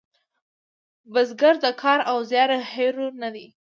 بزګر 1.13 1.55
د 1.63 1.65
کار 1.81 1.99
او 2.11 2.17
زیار 2.29 2.51
هیرو 2.71 3.07
نه 3.21 3.29
دی 3.35 3.47